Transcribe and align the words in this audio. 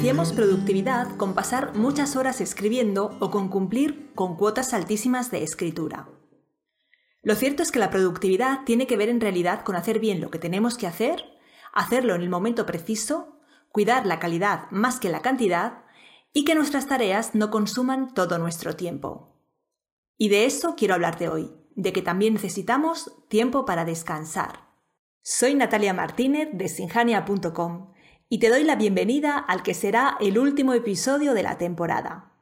Asociamos 0.00 0.32
productividad 0.32 1.14
con 1.18 1.34
pasar 1.34 1.76
muchas 1.76 2.16
horas 2.16 2.40
escribiendo 2.40 3.18
o 3.20 3.30
con 3.30 3.50
cumplir 3.50 4.14
con 4.14 4.34
cuotas 4.34 4.72
altísimas 4.72 5.30
de 5.30 5.42
escritura. 5.42 6.08
Lo 7.22 7.34
cierto 7.34 7.62
es 7.62 7.70
que 7.70 7.80
la 7.80 7.90
productividad 7.90 8.64
tiene 8.64 8.86
que 8.86 8.96
ver 8.96 9.10
en 9.10 9.20
realidad 9.20 9.62
con 9.62 9.76
hacer 9.76 10.00
bien 10.00 10.22
lo 10.22 10.30
que 10.30 10.38
tenemos 10.38 10.78
que 10.78 10.86
hacer, 10.86 11.22
hacerlo 11.74 12.14
en 12.14 12.22
el 12.22 12.30
momento 12.30 12.64
preciso, 12.64 13.42
cuidar 13.72 14.06
la 14.06 14.18
calidad 14.18 14.70
más 14.70 15.00
que 15.00 15.10
la 15.10 15.20
cantidad 15.20 15.84
y 16.32 16.46
que 16.46 16.54
nuestras 16.54 16.86
tareas 16.86 17.34
no 17.34 17.50
consuman 17.50 18.14
todo 18.14 18.38
nuestro 18.38 18.76
tiempo. 18.76 19.36
Y 20.16 20.30
de 20.30 20.46
eso 20.46 20.76
quiero 20.78 20.94
hablarte 20.94 21.28
hoy, 21.28 21.52
de 21.76 21.92
que 21.92 22.00
también 22.00 22.32
necesitamos 22.32 23.12
tiempo 23.28 23.66
para 23.66 23.84
descansar. 23.84 24.60
Soy 25.20 25.54
Natalia 25.54 25.92
Martínez 25.92 26.48
de 26.54 26.70
sinjania.com 26.70 27.89
y 28.32 28.38
te 28.38 28.48
doy 28.48 28.62
la 28.62 28.76
bienvenida 28.76 29.36
al 29.36 29.64
que 29.64 29.74
será 29.74 30.16
el 30.20 30.38
último 30.38 30.72
episodio 30.72 31.34
de 31.34 31.42
la 31.42 31.58
temporada. 31.58 32.32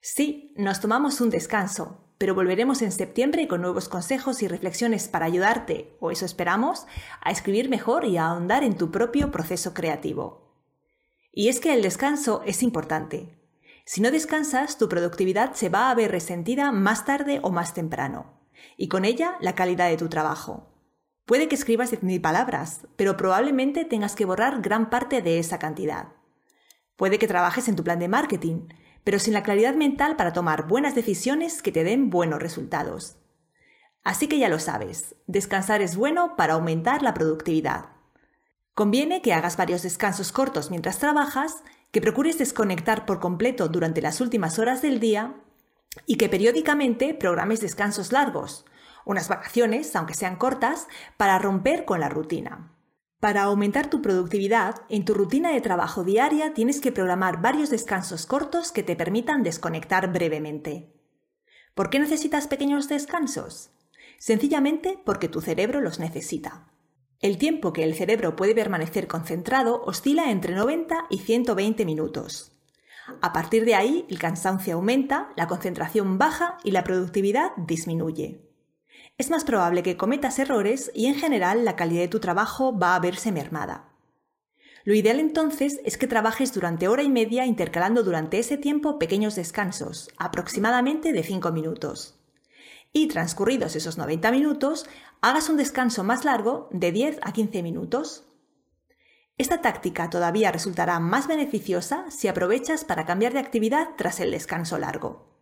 Sí, 0.00 0.54
nos 0.56 0.80
tomamos 0.80 1.20
un 1.20 1.30
descanso, 1.30 2.12
pero 2.16 2.36
volveremos 2.36 2.80
en 2.80 2.92
septiembre 2.92 3.48
con 3.48 3.60
nuevos 3.60 3.88
consejos 3.88 4.40
y 4.44 4.46
reflexiones 4.46 5.08
para 5.08 5.26
ayudarte, 5.26 5.96
o 5.98 6.12
eso 6.12 6.24
esperamos, 6.24 6.86
a 7.20 7.32
escribir 7.32 7.68
mejor 7.68 8.04
y 8.04 8.18
a 8.18 8.26
ahondar 8.28 8.62
en 8.62 8.76
tu 8.76 8.92
propio 8.92 9.32
proceso 9.32 9.74
creativo. 9.74 10.54
Y 11.32 11.48
es 11.48 11.58
que 11.58 11.74
el 11.74 11.82
descanso 11.82 12.42
es 12.46 12.62
importante. 12.62 13.36
Si 13.84 14.00
no 14.00 14.12
descansas, 14.12 14.78
tu 14.78 14.88
productividad 14.88 15.54
se 15.54 15.68
va 15.68 15.90
a 15.90 15.94
ver 15.96 16.12
resentida 16.12 16.70
más 16.70 17.04
tarde 17.04 17.40
o 17.42 17.50
más 17.50 17.74
temprano, 17.74 18.38
y 18.76 18.86
con 18.86 19.04
ella 19.04 19.38
la 19.40 19.56
calidad 19.56 19.88
de 19.88 19.96
tu 19.96 20.08
trabajo. 20.08 20.75
Puede 21.26 21.48
que 21.48 21.56
escribas 21.56 21.92
10.000 21.92 22.20
palabras, 22.20 22.86
pero 22.94 23.16
probablemente 23.16 23.84
tengas 23.84 24.14
que 24.14 24.24
borrar 24.24 24.62
gran 24.62 24.90
parte 24.90 25.22
de 25.22 25.40
esa 25.40 25.58
cantidad. 25.58 26.12
Puede 26.94 27.18
que 27.18 27.26
trabajes 27.26 27.66
en 27.68 27.74
tu 27.74 27.82
plan 27.82 27.98
de 27.98 28.06
marketing, 28.06 28.68
pero 29.02 29.18
sin 29.18 29.34
la 29.34 29.42
claridad 29.42 29.74
mental 29.74 30.14
para 30.14 30.32
tomar 30.32 30.68
buenas 30.68 30.94
decisiones 30.94 31.62
que 31.62 31.72
te 31.72 31.82
den 31.82 32.10
buenos 32.10 32.40
resultados. 32.40 33.16
Así 34.04 34.28
que 34.28 34.38
ya 34.38 34.48
lo 34.48 34.60
sabes, 34.60 35.16
descansar 35.26 35.82
es 35.82 35.96
bueno 35.96 36.36
para 36.36 36.54
aumentar 36.54 37.02
la 37.02 37.12
productividad. 37.12 37.86
Conviene 38.74 39.20
que 39.20 39.32
hagas 39.32 39.56
varios 39.56 39.82
descansos 39.82 40.30
cortos 40.30 40.70
mientras 40.70 41.00
trabajas, 41.00 41.64
que 41.90 42.00
procures 42.00 42.38
desconectar 42.38 43.04
por 43.04 43.18
completo 43.18 43.66
durante 43.66 44.00
las 44.00 44.20
últimas 44.20 44.60
horas 44.60 44.80
del 44.80 45.00
día 45.00 45.34
y 46.06 46.18
que 46.18 46.28
periódicamente 46.28 47.14
programes 47.14 47.60
descansos 47.60 48.12
largos, 48.12 48.64
unas 49.06 49.28
vacaciones, 49.28 49.96
aunque 49.96 50.12
sean 50.12 50.36
cortas, 50.36 50.88
para 51.16 51.38
romper 51.38 51.86
con 51.86 52.00
la 52.00 52.10
rutina. 52.10 52.76
Para 53.20 53.44
aumentar 53.44 53.88
tu 53.88 54.02
productividad, 54.02 54.82
en 54.90 55.06
tu 55.06 55.14
rutina 55.14 55.52
de 55.52 55.62
trabajo 55.62 56.04
diaria 56.04 56.52
tienes 56.52 56.80
que 56.80 56.92
programar 56.92 57.40
varios 57.40 57.70
descansos 57.70 58.26
cortos 58.26 58.72
que 58.72 58.82
te 58.82 58.94
permitan 58.94 59.42
desconectar 59.42 60.12
brevemente. 60.12 60.92
¿Por 61.74 61.88
qué 61.88 61.98
necesitas 61.98 62.46
pequeños 62.46 62.88
descansos? 62.88 63.70
Sencillamente 64.18 64.98
porque 65.04 65.28
tu 65.28 65.40
cerebro 65.40 65.80
los 65.80 65.98
necesita. 65.98 66.72
El 67.20 67.38
tiempo 67.38 67.72
que 67.72 67.84
el 67.84 67.94
cerebro 67.94 68.36
puede 68.36 68.54
permanecer 68.54 69.06
concentrado 69.06 69.82
oscila 69.84 70.30
entre 70.30 70.54
90 70.54 71.06
y 71.10 71.18
120 71.18 71.84
minutos. 71.86 72.52
A 73.22 73.32
partir 73.32 73.64
de 73.64 73.76
ahí, 73.76 74.04
el 74.10 74.18
cansancio 74.18 74.74
aumenta, 74.74 75.32
la 75.36 75.46
concentración 75.46 76.18
baja 76.18 76.58
y 76.64 76.72
la 76.72 76.82
productividad 76.82 77.52
disminuye 77.56 78.45
es 79.18 79.30
más 79.30 79.44
probable 79.44 79.82
que 79.82 79.96
cometas 79.96 80.38
errores 80.38 80.90
y 80.94 81.06
en 81.06 81.14
general 81.14 81.64
la 81.64 81.76
calidad 81.76 82.02
de 82.02 82.08
tu 82.08 82.20
trabajo 82.20 82.78
va 82.78 82.94
a 82.94 83.00
verse 83.00 83.32
mermada. 83.32 83.88
Lo 84.84 84.94
ideal 84.94 85.18
entonces 85.18 85.80
es 85.84 85.96
que 85.96 86.06
trabajes 86.06 86.52
durante 86.52 86.86
hora 86.86 87.02
y 87.02 87.08
media 87.08 87.44
intercalando 87.44 88.02
durante 88.02 88.38
ese 88.38 88.56
tiempo 88.56 88.98
pequeños 88.98 89.34
descansos, 89.34 90.10
aproximadamente 90.16 91.12
de 91.12 91.22
5 91.22 91.50
minutos. 91.50 92.18
Y 92.92 93.08
transcurridos 93.08 93.74
esos 93.74 93.98
90 93.98 94.30
minutos, 94.30 94.86
hagas 95.22 95.48
un 95.48 95.56
descanso 95.56 96.04
más 96.04 96.24
largo 96.24 96.68
de 96.70 96.92
10 96.92 97.18
a 97.22 97.32
15 97.32 97.62
minutos. 97.62 98.26
Esta 99.38 99.60
táctica 99.60 100.08
todavía 100.08 100.52
resultará 100.52 101.00
más 101.00 101.26
beneficiosa 101.26 102.04
si 102.10 102.28
aprovechas 102.28 102.84
para 102.84 103.06
cambiar 103.06 103.32
de 103.32 103.40
actividad 103.40 103.88
tras 103.96 104.20
el 104.20 104.30
descanso 104.30 104.78
largo. 104.78 105.35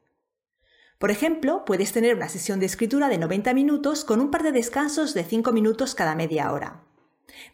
Por 1.04 1.10
ejemplo, 1.10 1.66
puedes 1.66 1.92
tener 1.92 2.16
una 2.16 2.30
sesión 2.30 2.60
de 2.60 2.64
escritura 2.64 3.10
de 3.10 3.18
90 3.18 3.52
minutos 3.52 4.06
con 4.06 4.22
un 4.22 4.30
par 4.30 4.42
de 4.42 4.52
descansos 4.52 5.12
de 5.12 5.22
5 5.22 5.52
minutos 5.52 5.94
cada 5.94 6.14
media 6.14 6.50
hora. 6.50 6.82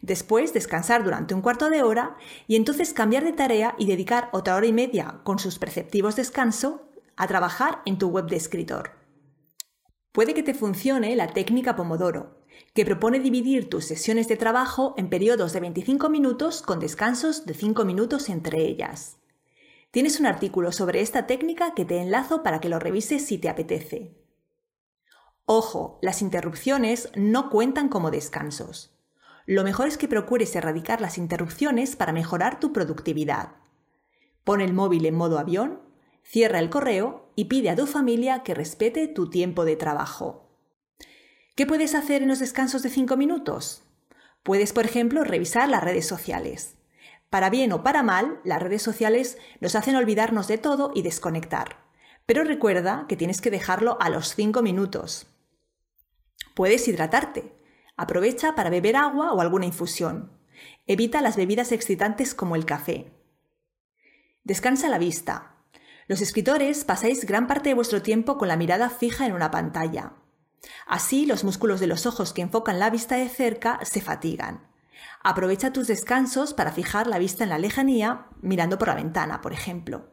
Después 0.01 0.53
descansar 0.53 1.03
durante 1.03 1.33
un 1.33 1.41
cuarto 1.41 1.69
de 1.69 1.83
hora 1.83 2.15
y 2.47 2.55
entonces 2.55 2.93
cambiar 2.93 3.25
de 3.25 3.33
tarea 3.33 3.75
y 3.77 3.87
dedicar 3.87 4.29
otra 4.31 4.55
hora 4.55 4.67
y 4.67 4.71
media 4.71 5.19
con 5.25 5.37
sus 5.37 5.59
perceptivos 5.59 6.15
descanso 6.15 6.87
a 7.17 7.27
trabajar 7.27 7.81
en 7.85 7.97
tu 7.97 8.07
web 8.07 8.27
de 8.27 8.37
escritor. 8.37 8.91
Puede 10.13 10.33
que 10.33 10.43
te 10.43 10.53
funcione 10.53 11.13
la 11.17 11.27
técnica 11.27 11.75
Pomodoro, 11.75 12.45
que 12.73 12.85
propone 12.85 13.19
dividir 13.19 13.69
tus 13.69 13.83
sesiones 13.83 14.29
de 14.29 14.37
trabajo 14.37 14.95
en 14.95 15.09
periodos 15.09 15.51
de 15.51 15.59
25 15.59 16.07
minutos 16.07 16.61
con 16.61 16.79
descansos 16.79 17.45
de 17.45 17.53
5 17.53 17.83
minutos 17.83 18.29
entre 18.29 18.61
ellas. 18.61 19.17
Tienes 19.91 20.21
un 20.21 20.25
artículo 20.25 20.71
sobre 20.71 21.01
esta 21.01 21.27
técnica 21.27 21.73
que 21.73 21.83
te 21.83 21.99
enlazo 21.99 22.43
para 22.43 22.61
que 22.61 22.69
lo 22.69 22.79
revises 22.79 23.25
si 23.25 23.37
te 23.37 23.49
apetece. 23.49 24.15
Ojo, 25.45 25.99
las 26.01 26.21
interrupciones 26.21 27.09
no 27.15 27.49
cuentan 27.49 27.89
como 27.89 28.09
descansos. 28.09 28.97
Lo 29.45 29.65
mejor 29.65 29.89
es 29.89 29.97
que 29.97 30.07
procures 30.07 30.55
erradicar 30.55 31.01
las 31.01 31.17
interrupciones 31.17 31.97
para 31.97 32.13
mejorar 32.13 32.61
tu 32.61 32.71
productividad. 32.71 33.55
Pon 34.45 34.61
el 34.61 34.73
móvil 34.73 35.05
en 35.05 35.15
modo 35.15 35.39
avión, 35.39 35.81
cierra 36.23 36.59
el 36.59 36.69
correo 36.69 37.29
y 37.35 37.45
pide 37.45 37.69
a 37.69 37.75
tu 37.75 37.85
familia 37.85 38.43
que 38.43 38.53
respete 38.53 39.09
tu 39.09 39.29
tiempo 39.29 39.65
de 39.65 39.75
trabajo. 39.75 40.47
¿Qué 41.55 41.65
puedes 41.65 41.95
hacer 41.95 42.21
en 42.21 42.29
los 42.29 42.39
descansos 42.39 42.81
de 42.81 42.89
5 42.89 43.17
minutos? 43.17 43.83
Puedes, 44.41 44.71
por 44.71 44.85
ejemplo, 44.85 45.25
revisar 45.25 45.67
las 45.67 45.83
redes 45.83 46.07
sociales. 46.07 46.77
Para 47.31 47.49
bien 47.49 47.71
o 47.71 47.81
para 47.81 48.03
mal, 48.03 48.41
las 48.43 48.61
redes 48.61 48.81
sociales 48.81 49.37
nos 49.61 49.75
hacen 49.75 49.95
olvidarnos 49.95 50.49
de 50.49 50.57
todo 50.57 50.91
y 50.93 51.01
desconectar. 51.01 51.77
Pero 52.25 52.43
recuerda 52.43 53.05
que 53.07 53.15
tienes 53.15 53.39
que 53.39 53.49
dejarlo 53.49 53.97
a 54.01 54.09
los 54.09 54.35
5 54.35 54.61
minutos. 54.61 55.27
Puedes 56.55 56.89
hidratarte. 56.89 57.55
Aprovecha 57.95 58.53
para 58.53 58.69
beber 58.69 58.97
agua 58.97 59.31
o 59.31 59.39
alguna 59.39 59.65
infusión. 59.65 60.37
Evita 60.87 61.21
las 61.21 61.37
bebidas 61.37 61.71
excitantes 61.71 62.35
como 62.35 62.57
el 62.57 62.65
café. 62.65 63.13
Descansa 64.43 64.89
la 64.89 64.97
vista. 64.97 65.55
Los 66.07 66.19
escritores 66.19 66.83
pasáis 66.83 67.25
gran 67.25 67.47
parte 67.47 67.69
de 67.69 67.75
vuestro 67.75 68.01
tiempo 68.01 68.37
con 68.37 68.49
la 68.49 68.57
mirada 68.57 68.89
fija 68.89 69.25
en 69.25 69.31
una 69.31 69.51
pantalla. 69.51 70.15
Así 70.85 71.25
los 71.25 71.45
músculos 71.45 71.79
de 71.79 71.87
los 71.87 72.05
ojos 72.05 72.33
que 72.33 72.41
enfocan 72.41 72.77
la 72.77 72.89
vista 72.89 73.15
de 73.15 73.29
cerca 73.29 73.79
se 73.83 74.01
fatigan. 74.01 74.70
Aprovecha 75.23 75.71
tus 75.71 75.87
descansos 75.87 76.53
para 76.53 76.71
fijar 76.71 77.07
la 77.07 77.19
vista 77.19 77.43
en 77.43 77.51
la 77.51 77.59
lejanía 77.59 78.27
mirando 78.41 78.77
por 78.77 78.87
la 78.87 78.95
ventana, 78.95 79.41
por 79.41 79.53
ejemplo. 79.53 80.09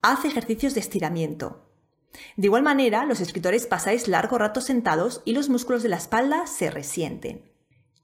Haz 0.00 0.24
ejercicios 0.24 0.74
de 0.74 0.80
estiramiento. 0.80 1.70
De 2.36 2.46
igual 2.46 2.62
manera, 2.62 3.04
los 3.04 3.20
escritores 3.20 3.66
pasáis 3.66 4.08
largo 4.08 4.38
rato 4.38 4.60
sentados 4.60 5.22
y 5.24 5.32
los 5.32 5.48
músculos 5.48 5.82
de 5.82 5.90
la 5.90 5.96
espalda 5.96 6.46
se 6.46 6.70
resienten. 6.70 7.52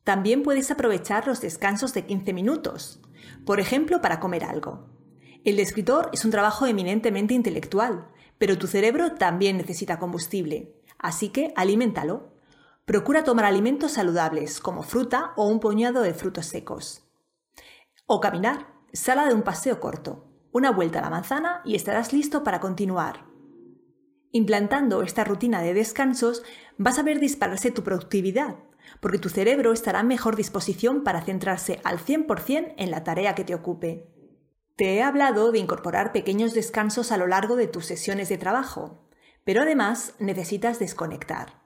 También 0.04 0.42
puedes 0.42 0.70
aprovechar 0.70 1.26
los 1.26 1.40
descansos 1.40 1.94
de 1.94 2.04
15 2.04 2.32
minutos, 2.32 3.00
por 3.46 3.60
ejemplo, 3.60 4.00
para 4.00 4.20
comer 4.20 4.44
algo. 4.44 4.88
El 5.44 5.58
escritor 5.60 6.10
es 6.12 6.24
un 6.24 6.30
trabajo 6.30 6.66
eminentemente 6.66 7.34
intelectual, 7.34 8.08
pero 8.38 8.58
tu 8.58 8.66
cerebro 8.66 9.14
también 9.14 9.56
necesita 9.56 9.98
combustible, 9.98 10.74
así 10.98 11.30
que 11.30 11.52
aliméntalo. 11.56 12.31
Procura 12.84 13.22
tomar 13.22 13.44
alimentos 13.44 13.92
saludables 13.92 14.58
como 14.58 14.82
fruta 14.82 15.34
o 15.36 15.46
un 15.46 15.60
puñado 15.60 16.02
de 16.02 16.14
frutos 16.14 16.46
secos. 16.46 17.06
O 18.06 18.20
caminar. 18.20 18.66
Sala 18.92 19.28
de 19.28 19.34
un 19.34 19.42
paseo 19.42 19.78
corto. 19.78 20.26
Una 20.50 20.72
vuelta 20.72 20.98
a 20.98 21.02
la 21.02 21.10
manzana 21.10 21.62
y 21.64 21.76
estarás 21.76 22.12
listo 22.12 22.42
para 22.42 22.58
continuar. 22.58 23.24
Implantando 24.32 25.02
esta 25.02 25.22
rutina 25.22 25.62
de 25.62 25.74
descansos 25.74 26.42
vas 26.76 26.98
a 26.98 27.04
ver 27.04 27.20
dispararse 27.20 27.70
tu 27.70 27.84
productividad, 27.84 28.56
porque 29.00 29.18
tu 29.18 29.28
cerebro 29.28 29.72
estará 29.72 30.00
en 30.00 30.08
mejor 30.08 30.34
disposición 30.34 31.04
para 31.04 31.22
centrarse 31.22 31.80
al 31.84 32.00
100% 32.00 32.74
en 32.76 32.90
la 32.90 33.04
tarea 33.04 33.36
que 33.36 33.44
te 33.44 33.54
ocupe. 33.54 34.08
Te 34.74 34.96
he 34.96 35.02
hablado 35.04 35.52
de 35.52 35.60
incorporar 35.60 36.10
pequeños 36.10 36.52
descansos 36.52 37.12
a 37.12 37.16
lo 37.16 37.28
largo 37.28 37.54
de 37.54 37.68
tus 37.68 37.86
sesiones 37.86 38.28
de 38.28 38.38
trabajo, 38.38 39.06
pero 39.44 39.62
además 39.62 40.14
necesitas 40.18 40.80
desconectar. 40.80 41.61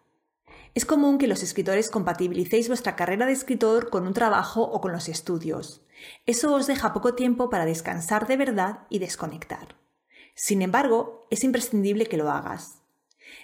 Es 0.76 0.84
común 0.84 1.16
que 1.16 1.26
los 1.26 1.42
escritores 1.42 1.88
compatibilicéis 1.88 2.68
vuestra 2.68 2.96
carrera 2.96 3.24
de 3.24 3.32
escritor 3.32 3.88
con 3.88 4.06
un 4.06 4.12
trabajo 4.12 4.60
o 4.60 4.82
con 4.82 4.92
los 4.92 5.08
estudios. 5.08 5.80
Eso 6.26 6.54
os 6.54 6.66
deja 6.66 6.92
poco 6.92 7.14
tiempo 7.14 7.48
para 7.48 7.64
descansar 7.64 8.26
de 8.26 8.36
verdad 8.36 8.80
y 8.90 8.98
desconectar. 8.98 9.76
Sin 10.34 10.60
embargo, 10.60 11.28
es 11.30 11.44
imprescindible 11.44 12.04
que 12.04 12.18
lo 12.18 12.30
hagas. 12.30 12.82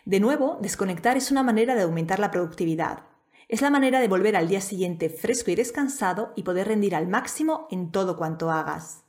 De 0.05 0.21
nuevo, 0.21 0.59
desconectar 0.61 1.17
es 1.17 1.31
una 1.31 1.43
manera 1.43 1.75
de 1.75 1.81
aumentar 1.81 2.19
la 2.19 2.31
productividad. 2.31 3.05
Es 3.49 3.63
la 3.63 3.71
manera 3.71 4.01
de 4.01 4.09
volver 4.09 4.37
al 4.37 4.49
día 4.49 4.61
siguiente 4.61 5.09
fresco 5.09 5.51
y 5.51 5.55
descansado 5.55 6.35
y 6.37 6.43
poder 6.43 6.69
rendir 6.69 6.95
al 6.95 7.09
máximo 7.09 7.67
en 7.71 7.93
todo 7.93 8.19
cuanto 8.19 8.51
hagas. 8.51 9.05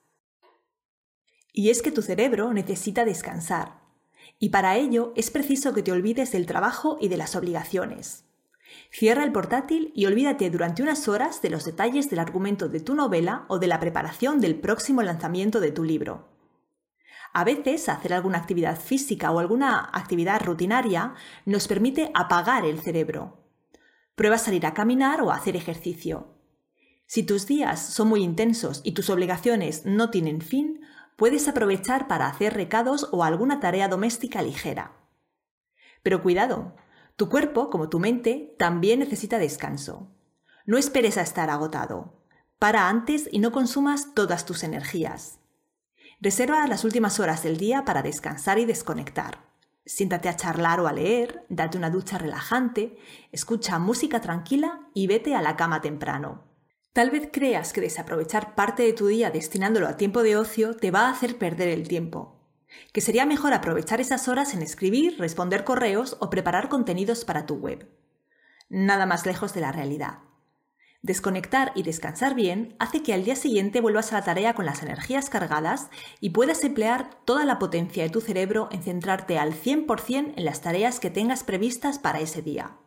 Y 1.51 1.71
es 1.71 1.81
que 1.81 1.91
tu 1.91 2.01
cerebro 2.01 2.53
necesita 2.53 3.03
descansar. 3.03 3.82
Y 4.39 4.49
para 4.49 4.75
ello 4.75 5.13
es 5.15 5.31
preciso 5.31 5.73
que 5.73 5.83
te 5.83 5.91
olvides 5.91 6.31
del 6.31 6.45
trabajo 6.45 6.97
y 6.99 7.07
de 7.07 7.17
las 7.17 7.35
obligaciones. 7.35 8.25
Cierra 8.91 9.23
el 9.23 9.31
portátil 9.31 9.91
y 9.95 10.05
olvídate 10.05 10.49
durante 10.49 10.83
unas 10.83 11.07
horas 11.07 11.41
de 11.41 11.49
los 11.49 11.65
detalles 11.65 12.09
del 12.09 12.19
argumento 12.19 12.69
de 12.69 12.79
tu 12.79 12.95
novela 12.95 13.45
o 13.47 13.59
de 13.59 13.67
la 13.67 13.79
preparación 13.79 14.39
del 14.39 14.55
próximo 14.59 15.01
lanzamiento 15.01 15.59
de 15.59 15.71
tu 15.71 15.83
libro. 15.83 16.29
A 17.33 17.43
veces 17.43 17.89
hacer 17.89 18.13
alguna 18.13 18.37
actividad 18.37 18.79
física 18.79 19.31
o 19.31 19.39
alguna 19.39 19.89
actividad 19.91 20.41
rutinaria 20.41 21.15
nos 21.45 21.67
permite 21.67 22.11
apagar 22.13 22.65
el 22.65 22.79
cerebro. 22.79 23.39
Prueba 24.15 24.37
salir 24.37 24.67
a 24.67 24.75
caminar 24.75 25.21
o 25.21 25.31
a 25.31 25.35
hacer 25.35 25.55
ejercicio. 25.55 26.27
Si 27.07 27.23
tus 27.23 27.47
días 27.47 27.83
son 27.83 28.07
muy 28.07 28.23
intensos 28.23 28.81
y 28.83 28.91
tus 28.91 29.09
obligaciones 29.09 29.85
no 29.85 30.11
tienen 30.11 30.41
fin, 30.41 30.81
puedes 31.15 31.47
aprovechar 31.47 32.07
para 32.07 32.27
hacer 32.27 32.53
recados 32.53 33.09
o 33.11 33.23
alguna 33.23 33.59
tarea 33.59 33.87
doméstica 33.87 34.41
ligera. 34.41 34.93
Pero 36.01 36.21
cuidado, 36.21 36.75
tu 37.15 37.29
cuerpo, 37.29 37.69
como 37.69 37.89
tu 37.89 37.99
mente, 37.99 38.55
también 38.57 38.99
necesita 38.99 39.39
descanso. 39.39 40.09
No 40.65 40.77
esperes 40.77 41.17
a 41.17 41.21
estar 41.21 41.49
agotado. 41.49 42.23
Para 42.59 42.89
antes 42.89 43.27
y 43.31 43.39
no 43.39 43.51
consumas 43.51 44.13
todas 44.13 44.45
tus 44.45 44.63
energías. 44.63 45.39
Reserva 46.19 46.65
las 46.67 46.85
últimas 46.85 47.19
horas 47.19 47.43
del 47.43 47.57
día 47.57 47.83
para 47.83 48.01
descansar 48.01 48.57
y 48.57 48.65
desconectar. 48.65 49.45
Siéntate 49.85 50.29
a 50.29 50.37
charlar 50.37 50.79
o 50.79 50.87
a 50.87 50.93
leer, 50.93 51.45
date 51.49 51.77
una 51.77 51.89
ducha 51.89 52.17
relajante, 52.17 52.97
escucha 53.33 53.79
música 53.79 54.21
tranquila 54.21 54.87
y 54.93 55.07
vete 55.07 55.35
a 55.35 55.41
la 55.41 55.57
cama 55.57 55.81
temprano. 55.81 56.52
Tal 56.93 57.09
vez 57.09 57.27
creas 57.31 57.73
que 57.73 57.81
desaprovechar 57.81 58.53
parte 58.53 58.83
de 58.83 58.93
tu 58.93 59.07
día 59.07 59.31
destinándolo 59.31 59.87
a 59.87 59.97
tiempo 59.97 60.21
de 60.21 60.37
ocio 60.37 60.75
te 60.75 60.91
va 60.91 61.07
a 61.07 61.09
hacer 61.09 61.39
perder 61.39 61.69
el 61.69 61.87
tiempo, 61.87 62.39
que 62.91 63.01
sería 63.01 63.25
mejor 63.25 63.53
aprovechar 63.53 63.99
esas 63.99 64.27
horas 64.27 64.53
en 64.53 64.61
escribir, 64.61 65.17
responder 65.17 65.63
correos 65.63 66.17
o 66.19 66.29
preparar 66.29 66.69
contenidos 66.69 67.25
para 67.25 67.47
tu 67.47 67.55
web. 67.55 67.89
Nada 68.69 69.07
más 69.07 69.25
lejos 69.25 69.55
de 69.55 69.61
la 69.61 69.71
realidad. 69.71 70.19
Desconectar 71.01 71.71
y 71.73 71.81
descansar 71.81 72.35
bien 72.35 72.75
hace 72.77 73.01
que 73.01 73.15
al 73.15 73.23
día 73.23 73.35
siguiente 73.35 73.81
vuelvas 73.81 74.13
a 74.13 74.19
la 74.19 74.23
tarea 74.23 74.53
con 74.53 74.67
las 74.67 74.83
energías 74.83 75.31
cargadas 75.31 75.89
y 76.21 76.29
puedas 76.29 76.63
emplear 76.63 77.09
toda 77.25 77.43
la 77.43 77.57
potencia 77.57 78.03
de 78.03 78.11
tu 78.11 78.21
cerebro 78.21 78.69
en 78.71 78.83
centrarte 78.83 79.39
al 79.39 79.53
100% 79.53 80.33
en 80.37 80.45
las 80.45 80.61
tareas 80.61 80.99
que 80.99 81.09
tengas 81.09 81.43
previstas 81.43 81.97
para 81.97 82.19
ese 82.19 82.43
día. 82.43 82.77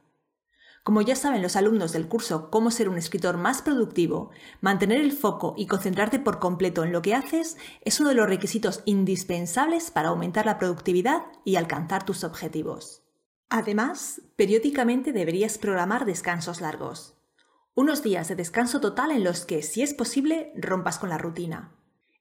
Como 0.86 1.02
ya 1.02 1.16
saben 1.16 1.42
los 1.42 1.56
alumnos 1.56 1.90
del 1.90 2.06
curso 2.06 2.48
Cómo 2.48 2.70
ser 2.70 2.88
un 2.88 2.96
escritor 2.96 3.38
más 3.38 3.60
productivo, 3.60 4.30
mantener 4.60 5.00
el 5.00 5.10
foco 5.10 5.52
y 5.56 5.66
concentrarte 5.66 6.20
por 6.20 6.38
completo 6.38 6.84
en 6.84 6.92
lo 6.92 7.02
que 7.02 7.12
haces 7.12 7.56
es 7.80 7.98
uno 7.98 8.10
de 8.10 8.14
los 8.14 8.28
requisitos 8.28 8.82
indispensables 8.84 9.90
para 9.90 10.10
aumentar 10.10 10.46
la 10.46 10.58
productividad 10.58 11.22
y 11.44 11.56
alcanzar 11.56 12.04
tus 12.04 12.22
objetivos. 12.22 13.02
Además, 13.48 14.22
periódicamente 14.36 15.12
deberías 15.12 15.58
programar 15.58 16.04
descansos 16.04 16.60
largos. 16.60 17.16
Unos 17.74 18.04
días 18.04 18.28
de 18.28 18.36
descanso 18.36 18.80
total 18.80 19.10
en 19.10 19.24
los 19.24 19.44
que, 19.44 19.62
si 19.62 19.82
es 19.82 19.92
posible, 19.92 20.52
rompas 20.54 21.00
con 21.00 21.08
la 21.08 21.18
rutina. 21.18 21.74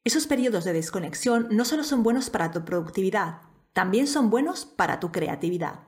Esos 0.03 0.25
periodos 0.25 0.63
de 0.63 0.73
desconexión 0.73 1.49
no 1.51 1.65
solo 1.65 1.83
son 1.83 2.01
buenos 2.01 2.31
para 2.31 2.49
tu 2.49 2.65
productividad, 2.65 3.41
también 3.73 4.07
son 4.07 4.31
buenos 4.31 4.65
para 4.65 4.99
tu 4.99 5.11
creatividad. 5.11 5.81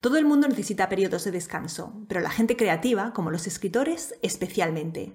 Todo 0.00 0.16
el 0.16 0.24
mundo 0.24 0.48
necesita 0.48 0.88
periodos 0.88 1.24
de 1.24 1.30
descanso, 1.30 2.06
pero 2.08 2.20
la 2.20 2.30
gente 2.30 2.56
creativa, 2.56 3.12
como 3.12 3.30
los 3.30 3.46
escritores, 3.46 4.14
especialmente. 4.22 5.14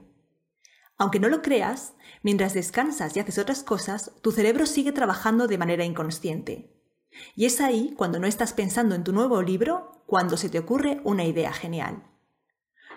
Aunque 0.97 1.19
no 1.19 1.27
lo 1.27 1.41
creas, 1.41 1.93
mientras 2.21 2.53
descansas 2.53 3.17
y 3.17 3.19
haces 3.19 3.39
otras 3.39 3.63
cosas, 3.63 4.11
tu 4.21 4.31
cerebro 4.31 4.67
sigue 4.67 4.91
trabajando 4.91 5.47
de 5.47 5.57
manera 5.57 5.85
inconsciente. 5.85 6.71
Y 7.35 7.45
es 7.45 7.61
ahí, 7.61 7.95
cuando 7.97 8.19
no 8.19 8.27
estás 8.27 8.53
pensando 8.53 8.93
en 8.93 9.03
tu 9.03 9.11
nuevo 9.11 9.41
libro, 9.41 10.03
cuando 10.05 10.37
se 10.37 10.49
te 10.49 10.59
ocurre 10.59 11.01
una 11.03 11.23
idea 11.25 11.51
genial. 11.51 12.03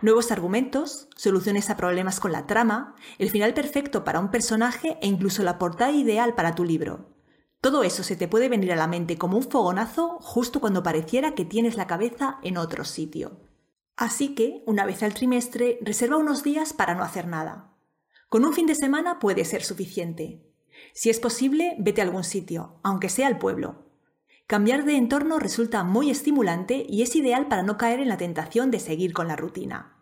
Nuevos 0.02 0.30
argumentos, 0.30 1.08
soluciones 1.16 1.70
a 1.70 1.78
problemas 1.78 2.20
con 2.20 2.32
la 2.32 2.46
trama, 2.46 2.96
el 3.18 3.30
final 3.30 3.54
perfecto 3.54 4.04
para 4.04 4.20
un 4.20 4.30
personaje 4.30 4.98
e 5.00 5.06
incluso 5.06 5.42
la 5.42 5.58
portada 5.58 5.92
ideal 5.92 6.34
para 6.34 6.54
tu 6.54 6.64
libro. 6.64 7.07
Todo 7.60 7.82
eso 7.82 8.04
se 8.04 8.14
te 8.14 8.28
puede 8.28 8.48
venir 8.48 8.72
a 8.72 8.76
la 8.76 8.86
mente 8.86 9.18
como 9.18 9.36
un 9.36 9.42
fogonazo 9.42 10.18
justo 10.20 10.60
cuando 10.60 10.82
pareciera 10.82 11.34
que 11.34 11.44
tienes 11.44 11.76
la 11.76 11.88
cabeza 11.88 12.38
en 12.42 12.56
otro 12.56 12.84
sitio. 12.84 13.40
Así 13.96 14.36
que, 14.36 14.62
una 14.64 14.86
vez 14.86 15.02
al 15.02 15.12
trimestre, 15.12 15.78
reserva 15.82 16.18
unos 16.18 16.44
días 16.44 16.72
para 16.72 16.94
no 16.94 17.02
hacer 17.02 17.26
nada. 17.26 17.74
Con 18.28 18.44
un 18.44 18.52
fin 18.52 18.66
de 18.66 18.76
semana 18.76 19.18
puede 19.18 19.44
ser 19.44 19.64
suficiente. 19.64 20.44
Si 20.94 21.10
es 21.10 21.18
posible, 21.18 21.74
vete 21.80 22.00
a 22.00 22.04
algún 22.04 22.22
sitio, 22.22 22.78
aunque 22.84 23.08
sea 23.08 23.26
al 23.26 23.38
pueblo. 23.38 23.86
Cambiar 24.46 24.84
de 24.84 24.96
entorno 24.96 25.40
resulta 25.40 25.82
muy 25.82 26.10
estimulante 26.10 26.86
y 26.88 27.02
es 27.02 27.16
ideal 27.16 27.48
para 27.48 27.64
no 27.64 27.76
caer 27.76 27.98
en 27.98 28.08
la 28.08 28.16
tentación 28.16 28.70
de 28.70 28.78
seguir 28.78 29.12
con 29.12 29.26
la 29.26 29.36
rutina. 29.36 29.97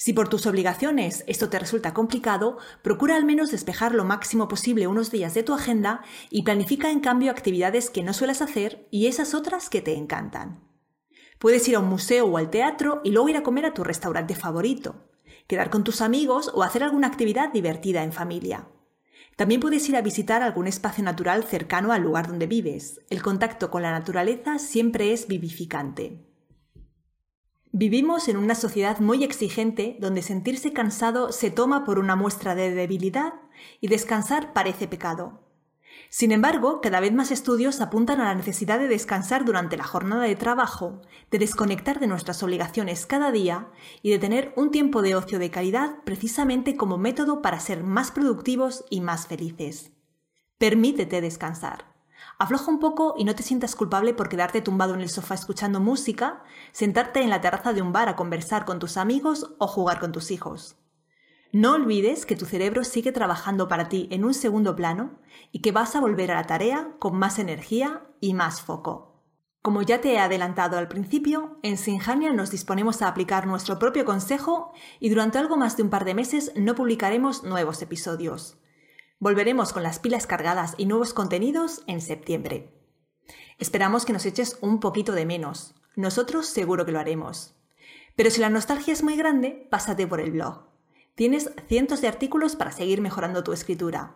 Si 0.00 0.12
por 0.12 0.28
tus 0.28 0.46
obligaciones 0.46 1.24
esto 1.26 1.50
te 1.50 1.58
resulta 1.58 1.92
complicado, 1.92 2.58
procura 2.82 3.16
al 3.16 3.24
menos 3.24 3.50
despejar 3.50 3.96
lo 3.96 4.04
máximo 4.04 4.46
posible 4.46 4.86
unos 4.86 5.10
días 5.10 5.34
de 5.34 5.42
tu 5.42 5.52
agenda 5.52 6.02
y 6.30 6.44
planifica 6.44 6.92
en 6.92 7.00
cambio 7.00 7.32
actividades 7.32 7.90
que 7.90 8.04
no 8.04 8.12
suelas 8.12 8.40
hacer 8.40 8.86
y 8.92 9.08
esas 9.08 9.34
otras 9.34 9.68
que 9.68 9.82
te 9.82 9.96
encantan. 9.96 10.62
Puedes 11.40 11.66
ir 11.66 11.74
a 11.74 11.80
un 11.80 11.88
museo 11.88 12.26
o 12.26 12.36
al 12.38 12.48
teatro 12.48 13.00
y 13.02 13.10
luego 13.10 13.28
ir 13.28 13.38
a 13.38 13.42
comer 13.42 13.66
a 13.66 13.74
tu 13.74 13.82
restaurante 13.82 14.36
favorito, 14.36 15.10
quedar 15.48 15.68
con 15.68 15.82
tus 15.82 16.00
amigos 16.00 16.52
o 16.54 16.62
hacer 16.62 16.84
alguna 16.84 17.08
actividad 17.08 17.52
divertida 17.52 18.04
en 18.04 18.12
familia. 18.12 18.68
También 19.34 19.60
puedes 19.60 19.88
ir 19.88 19.96
a 19.96 20.02
visitar 20.02 20.42
algún 20.42 20.68
espacio 20.68 21.02
natural 21.02 21.42
cercano 21.42 21.92
al 21.92 22.02
lugar 22.02 22.28
donde 22.28 22.46
vives. 22.46 23.00
El 23.10 23.20
contacto 23.20 23.72
con 23.72 23.82
la 23.82 23.90
naturaleza 23.90 24.60
siempre 24.60 25.12
es 25.12 25.26
vivificante. 25.26 26.27
Vivimos 27.72 28.28
en 28.28 28.38
una 28.38 28.54
sociedad 28.54 28.98
muy 28.98 29.24
exigente 29.24 29.98
donde 30.00 30.22
sentirse 30.22 30.72
cansado 30.72 31.32
se 31.32 31.50
toma 31.50 31.84
por 31.84 31.98
una 31.98 32.16
muestra 32.16 32.54
de 32.54 32.74
debilidad 32.74 33.34
y 33.80 33.88
descansar 33.88 34.54
parece 34.54 34.88
pecado. 34.88 35.44
Sin 36.08 36.32
embargo, 36.32 36.80
cada 36.80 37.00
vez 37.00 37.12
más 37.12 37.30
estudios 37.30 37.82
apuntan 37.82 38.20
a 38.20 38.24
la 38.24 38.34
necesidad 38.34 38.78
de 38.78 38.88
descansar 38.88 39.44
durante 39.44 39.76
la 39.76 39.84
jornada 39.84 40.22
de 40.22 40.36
trabajo, 40.36 41.02
de 41.30 41.38
desconectar 41.38 42.00
de 42.00 42.06
nuestras 42.06 42.42
obligaciones 42.42 43.04
cada 43.04 43.30
día 43.32 43.68
y 44.00 44.10
de 44.10 44.18
tener 44.18 44.54
un 44.56 44.70
tiempo 44.70 45.02
de 45.02 45.14
ocio 45.14 45.38
de 45.38 45.50
calidad 45.50 45.96
precisamente 46.04 46.76
como 46.76 46.96
método 46.96 47.42
para 47.42 47.60
ser 47.60 47.84
más 47.84 48.10
productivos 48.10 48.86
y 48.88 49.02
más 49.02 49.26
felices. 49.26 49.92
Permítete 50.56 51.20
descansar. 51.20 51.97
Afloja 52.38 52.70
un 52.70 52.78
poco 52.78 53.14
y 53.18 53.24
no 53.24 53.34
te 53.34 53.42
sientas 53.42 53.74
culpable 53.74 54.14
por 54.14 54.28
quedarte 54.28 54.60
tumbado 54.60 54.94
en 54.94 55.00
el 55.00 55.08
sofá 55.08 55.34
escuchando 55.34 55.80
música, 55.80 56.44
sentarte 56.70 57.20
en 57.20 57.30
la 57.30 57.40
terraza 57.40 57.72
de 57.72 57.82
un 57.82 57.92
bar 57.92 58.08
a 58.08 58.14
conversar 58.14 58.64
con 58.64 58.78
tus 58.78 58.96
amigos 58.96 59.54
o 59.58 59.66
jugar 59.66 59.98
con 59.98 60.12
tus 60.12 60.30
hijos. 60.30 60.76
No 61.50 61.72
olvides 61.74 62.26
que 62.26 62.36
tu 62.36 62.44
cerebro 62.44 62.84
sigue 62.84 63.10
trabajando 63.10 63.66
para 63.66 63.88
ti 63.88 64.06
en 64.12 64.24
un 64.24 64.34
segundo 64.34 64.76
plano 64.76 65.18
y 65.50 65.62
que 65.62 65.72
vas 65.72 65.96
a 65.96 66.00
volver 66.00 66.30
a 66.30 66.36
la 66.36 66.46
tarea 66.46 66.94
con 67.00 67.18
más 67.18 67.40
energía 67.40 68.06
y 68.20 68.34
más 68.34 68.60
foco. 68.60 69.24
Como 69.60 69.82
ya 69.82 70.00
te 70.00 70.12
he 70.12 70.18
adelantado 70.20 70.78
al 70.78 70.86
principio, 70.86 71.58
en 71.64 71.76
Sinjania 71.76 72.32
nos 72.32 72.52
disponemos 72.52 73.02
a 73.02 73.08
aplicar 73.08 73.48
nuestro 73.48 73.80
propio 73.80 74.04
consejo 74.04 74.72
y 75.00 75.08
durante 75.08 75.38
algo 75.38 75.56
más 75.56 75.76
de 75.76 75.82
un 75.82 75.90
par 75.90 76.04
de 76.04 76.14
meses 76.14 76.52
no 76.54 76.76
publicaremos 76.76 77.42
nuevos 77.42 77.82
episodios. 77.82 78.58
Volveremos 79.20 79.72
con 79.72 79.82
las 79.82 79.98
pilas 79.98 80.28
cargadas 80.28 80.74
y 80.78 80.86
nuevos 80.86 81.12
contenidos 81.12 81.82
en 81.88 82.00
septiembre. 82.00 82.72
Esperamos 83.58 84.04
que 84.04 84.12
nos 84.12 84.24
eches 84.26 84.58
un 84.60 84.78
poquito 84.78 85.10
de 85.10 85.26
menos. 85.26 85.74
Nosotros 85.96 86.46
seguro 86.46 86.86
que 86.86 86.92
lo 86.92 87.00
haremos. 87.00 87.56
Pero 88.14 88.30
si 88.30 88.40
la 88.40 88.48
nostalgia 88.48 88.92
es 88.92 89.02
muy 89.02 89.16
grande, 89.16 89.66
pásate 89.70 90.06
por 90.06 90.20
el 90.20 90.30
blog. 90.30 90.68
Tienes 91.16 91.50
cientos 91.66 92.00
de 92.00 92.06
artículos 92.06 92.54
para 92.54 92.70
seguir 92.70 93.00
mejorando 93.00 93.42
tu 93.42 93.52
escritura. 93.52 94.14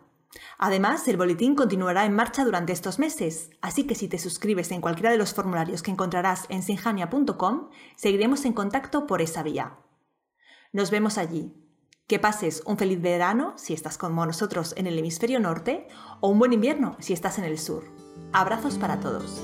Además, 0.56 1.08
el 1.08 1.16
boletín 1.16 1.56
continuará 1.56 2.06
en 2.06 2.14
marcha 2.14 2.44
durante 2.44 2.72
estos 2.72 3.00
meses, 3.00 3.50
así 3.60 3.84
que 3.88 3.96
si 3.96 4.06
te 4.06 4.20
suscribes 4.20 4.70
en 4.70 4.80
cualquiera 4.80 5.10
de 5.10 5.18
los 5.18 5.34
formularios 5.34 5.82
que 5.82 5.90
encontrarás 5.90 6.46
en 6.48 6.62
sinjania.com, 6.62 7.70
seguiremos 7.96 8.44
en 8.44 8.52
contacto 8.52 9.08
por 9.08 9.20
esa 9.20 9.42
vía. 9.42 9.78
Nos 10.72 10.92
vemos 10.92 11.18
allí. 11.18 11.52
Que 12.06 12.18
pases 12.18 12.62
un 12.66 12.76
feliz 12.76 13.00
verano 13.00 13.54
si 13.56 13.72
estás 13.72 13.96
como 13.96 14.26
nosotros 14.26 14.74
en 14.76 14.86
el 14.86 14.98
hemisferio 14.98 15.40
norte 15.40 15.88
o 16.20 16.28
un 16.28 16.38
buen 16.38 16.52
invierno 16.52 16.96
si 16.98 17.12
estás 17.12 17.38
en 17.38 17.44
el 17.44 17.58
sur. 17.58 17.84
Abrazos 18.32 18.76
para 18.78 19.00
todos. 19.00 19.40